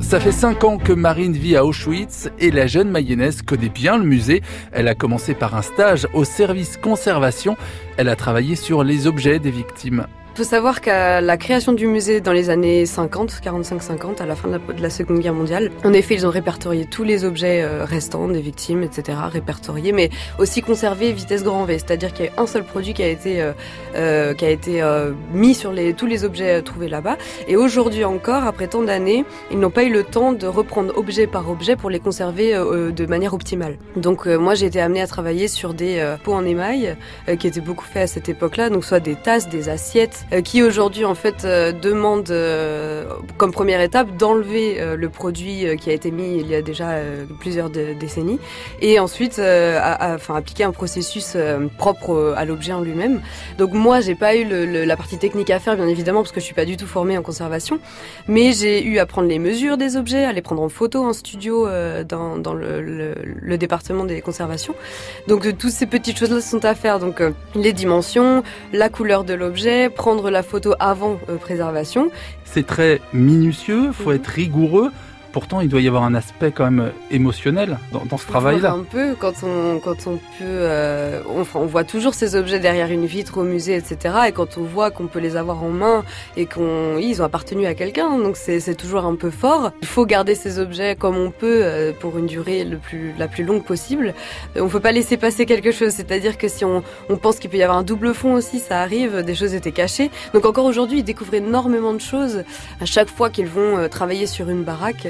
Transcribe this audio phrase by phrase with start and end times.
[0.00, 3.96] Ça fait cinq ans que Marine vit à Auschwitz et la jeune mayonnaise connaît bien
[3.96, 4.42] le musée.
[4.72, 7.56] Elle a commencé par un stage au service conservation.
[7.96, 10.06] Elle a travaillé sur les objets des victimes.
[10.32, 14.36] Il faut savoir qu'à la création du musée dans les années 50, 45-50, à la
[14.36, 17.84] fin de la, Seconde Guerre mondiale, en effet, ils ont répertorié tous les objets euh,
[17.84, 20.08] restants des victimes, etc., répertoriés, mais
[20.38, 23.42] aussi conservés vitesse grand V, c'est-à-dire qu'il y a un seul produit qui a été
[23.42, 23.52] euh,
[23.96, 24.82] euh, qui a été
[25.32, 27.16] mis sur les, tous les objets trouvés là-bas.
[27.48, 31.26] Et aujourd'hui encore, après tant d'années, ils n'ont pas eu le temps de reprendre objet
[31.26, 33.78] par objet pour les conserver de manière optimale.
[33.96, 36.96] Donc moi, j'ai été amenée à travailler sur des pots en émail
[37.38, 40.62] qui étaient beaucoup faits à cette époque-là, donc soit des tasses, des assiettes euh, qui
[40.62, 43.04] aujourd'hui en fait euh, demande euh,
[43.36, 46.98] comme première étape d'enlever le produit qui a été mis il y a déjà
[47.40, 48.38] plusieurs décennies
[48.80, 51.36] et ensuite appliquer un processus
[51.78, 53.20] propre à l'objet en lui-même.
[53.58, 54.44] Donc moi j'ai pas eu
[54.86, 57.16] la partie technique à faire bien évidemment parce que je suis pas du tout formée
[57.18, 57.78] en conservation,
[58.28, 61.12] mais j'ai eu à prendre les mesures des objets, à les prendre en photo en
[61.12, 61.66] studio
[62.04, 64.74] dans, le, département des conservations.
[65.28, 67.22] Donc toutes ces petites choses là sont à faire donc
[67.54, 68.42] les dimensions,
[68.72, 72.10] la couleur de l'objet, prendre la photo avant euh, préservation.
[72.44, 74.16] C'est très minutieux, faut mhm.
[74.16, 74.90] être rigoureux.
[75.32, 78.72] Pourtant, il doit y avoir un aspect quand même émotionnel dans, ce travail-là.
[78.72, 83.06] Un peu quand on quand on peut, euh, on, voit toujours ces objets derrière une
[83.06, 84.14] vitre au musée, etc.
[84.28, 86.04] Et quand on voit qu'on peut les avoir en main
[86.36, 89.70] et qu'on ils ont appartenu à quelqu'un, donc c'est toujours un peu fort.
[89.82, 93.28] Il faut garder ces objets comme on peut euh, pour une durée le plus la
[93.28, 94.14] plus longue possible.
[94.56, 95.90] On peut pas laisser passer quelque chose.
[95.90, 98.80] C'est-à-dire que si on, on pense qu'il peut y avoir un double fond aussi, ça
[98.80, 99.22] arrive.
[99.22, 100.10] Des choses étaient cachées.
[100.34, 102.42] Donc encore aujourd'hui, ils découvrent énormément de choses
[102.80, 105.08] à chaque fois qu'ils vont euh, travailler sur une baraque.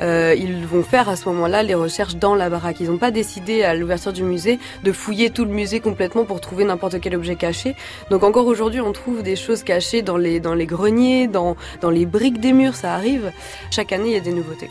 [0.00, 2.80] Euh, ils vont faire à ce moment-là les recherches dans la baraque.
[2.80, 6.40] Ils n'ont pas décidé à l'ouverture du musée de fouiller tout le musée complètement pour
[6.40, 7.74] trouver n'importe quel objet caché.
[8.10, 11.90] Donc encore aujourd'hui, on trouve des choses cachées dans les, dans les greniers, dans, dans
[11.90, 13.32] les briques des murs, ça arrive.
[13.70, 14.70] Chaque année, il y a des nouveautés.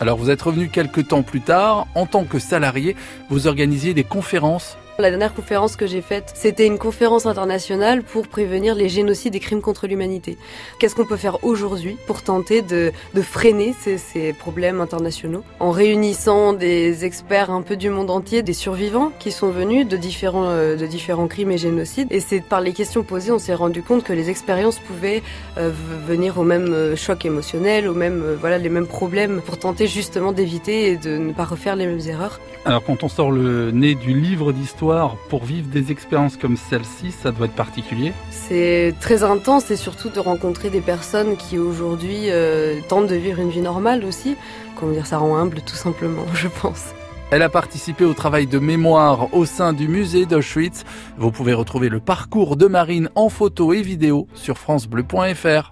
[0.00, 2.96] Alors vous êtes revenu quelques temps plus tard, en tant que salarié,
[3.30, 8.28] vous organisiez des conférences la dernière conférence que j'ai faite, c'était une conférence internationale pour
[8.28, 10.36] prévenir les génocides et crimes contre l'humanité.
[10.78, 12.92] Qu'est-ce qu'on peut faire aujourd'hui pour tenter de,
[13.22, 18.52] freiner ces, ces, problèmes internationaux en réunissant des experts un peu du monde entier, des
[18.52, 22.08] survivants qui sont venus de différents, euh, de différents crimes et génocides?
[22.10, 25.22] Et c'est par les questions posées, on s'est rendu compte que les expériences pouvaient
[25.56, 25.70] euh,
[26.06, 30.32] venir au même euh, choc émotionnel, au même, voilà, les mêmes problèmes pour tenter justement
[30.32, 32.40] d'éviter et de ne pas refaire les mêmes erreurs.
[32.64, 34.81] Alors quand on sort le nez du livre d'histoire,
[35.28, 40.08] pour vivre des expériences comme celle-ci, ça doit être particulier C'est très intense et surtout
[40.08, 44.36] de rencontrer des personnes qui aujourd'hui euh, tentent de vivre une vie normale aussi.
[44.76, 46.94] Comment dire, ça rend humble tout simplement, je pense.
[47.30, 50.84] Elle a participé au travail de mémoire au sein du musée d'Auschwitz.
[51.16, 55.70] Vous pouvez retrouver le parcours de Marine en photo et vidéo sur francebleu.fr.